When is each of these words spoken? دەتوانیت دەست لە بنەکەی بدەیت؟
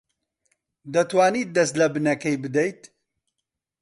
دەتوانیت 0.93 1.49
دەست 1.57 1.73
لە 1.79 1.87
بنەکەی 1.93 2.37
بدەیت؟ 2.43 2.81